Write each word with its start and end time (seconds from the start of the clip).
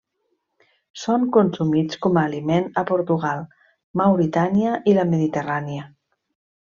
Són 1.01 1.27
consumits 1.35 1.99
com 2.05 2.17
a 2.17 2.23
aliment 2.29 2.65
a 2.83 2.85
Portugal, 2.93 3.45
Mauritània 4.03 4.73
i 4.93 4.97
la 5.01 5.07
Mediterrània. 5.13 5.87